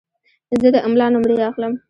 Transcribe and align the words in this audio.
زه 0.61 0.67
د 0.75 0.77
املا 0.87 1.07
نمرې 1.13 1.35
اخلم. 1.49 1.73